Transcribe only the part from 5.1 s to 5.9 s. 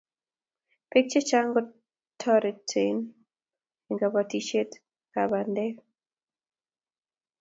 kab bantek